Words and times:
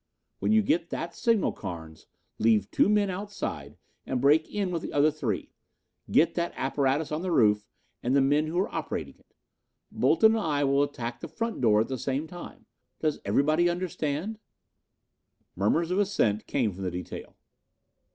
When 0.39 0.51
you 0.51 0.63
get 0.63 0.89
that 0.89 1.13
signal, 1.13 1.51
Carnes, 1.51 2.07
leave 2.39 2.71
two 2.71 2.89
men 2.89 3.11
outside 3.11 3.77
and 4.03 4.19
break 4.19 4.49
in 4.49 4.71
with 4.71 4.81
the 4.81 4.91
other 4.91 5.11
three. 5.11 5.51
Get 6.09 6.33
that 6.33 6.53
apparatus 6.55 7.11
on 7.11 7.21
the 7.21 7.29
roof 7.29 7.67
and 8.01 8.15
the 8.15 8.19
men 8.21 8.47
who 8.47 8.57
are 8.57 8.73
operating 8.73 9.19
it. 9.19 9.35
Bolton 9.91 10.31
and 10.31 10.43
I 10.43 10.63
will 10.63 10.81
attack 10.81 11.19
the 11.19 11.27
front 11.27 11.61
door 11.61 11.81
at 11.81 11.87
the 11.87 11.99
same 11.99 12.25
time. 12.25 12.65
Does 12.99 13.19
everybody 13.25 13.69
understand?" 13.69 14.39
Murmurs 15.55 15.91
of 15.91 15.99
assent 15.99 16.47
came 16.47 16.71
from 16.73 16.81
the 16.81 16.89
detail. 16.89 17.35